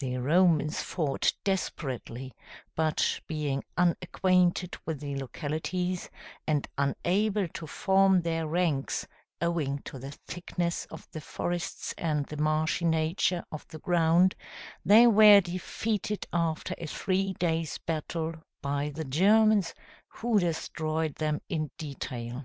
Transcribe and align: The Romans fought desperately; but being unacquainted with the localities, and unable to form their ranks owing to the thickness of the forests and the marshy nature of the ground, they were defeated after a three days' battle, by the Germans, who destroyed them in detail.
The 0.00 0.16
Romans 0.18 0.82
fought 0.82 1.32
desperately; 1.44 2.34
but 2.74 3.20
being 3.28 3.62
unacquainted 3.78 4.76
with 4.84 4.98
the 4.98 5.14
localities, 5.14 6.10
and 6.44 6.66
unable 6.76 7.46
to 7.46 7.68
form 7.68 8.22
their 8.22 8.48
ranks 8.48 9.06
owing 9.40 9.78
to 9.84 10.00
the 10.00 10.10
thickness 10.10 10.86
of 10.86 11.08
the 11.12 11.20
forests 11.20 11.94
and 11.96 12.26
the 12.26 12.36
marshy 12.36 12.84
nature 12.84 13.44
of 13.52 13.64
the 13.68 13.78
ground, 13.78 14.34
they 14.84 15.06
were 15.06 15.40
defeated 15.40 16.26
after 16.32 16.74
a 16.76 16.86
three 16.88 17.34
days' 17.34 17.78
battle, 17.78 18.42
by 18.60 18.90
the 18.92 19.04
Germans, 19.04 19.72
who 20.08 20.40
destroyed 20.40 21.14
them 21.14 21.42
in 21.48 21.70
detail. 21.78 22.44